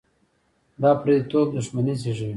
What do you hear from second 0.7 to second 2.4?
دا پرديتوب دښمني زېږوي.